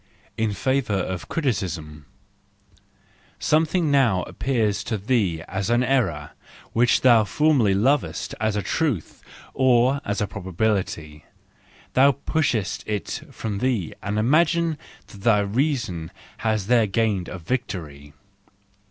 In 0.35 0.51
Favour 0.53 0.95
of 0.95 1.27
Criticism 1.29 2.07
,.—Something 3.37 3.91
now 3.91 4.23
appears 4.23 4.83
to 4.85 4.97
thee 4.97 5.43
as 5.47 5.69
an 5.69 5.83
error 5.83 6.31
which 6.73 7.01
thou 7.01 7.23
formerly 7.23 7.75
lovedst 7.75 8.33
as 8.41 8.55
a 8.55 8.63
truth, 8.63 9.21
or 9.53 10.01
as 10.03 10.19
a 10.19 10.25
probability: 10.25 11.25
thou 11.93 12.13
pushest 12.13 12.81
it 12.87 13.21
from 13.29 13.59
thee 13.59 13.93
and 14.01 14.17
imaginest 14.17 14.77
that 15.05 15.21
thy 15.21 15.39
reason 15.41 16.09
has 16.39 16.65
there 16.65 16.87
gained 16.87 17.27
a 17.27 17.37
victory. 17.37 18.13